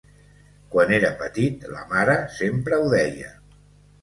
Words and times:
Quan 0.75 0.93
era 0.97 1.11
petit 1.19 1.67
la 1.75 1.83
mare 1.93 2.17
sempre 2.39 2.81
ho 2.81 2.89
deia. 2.97 3.31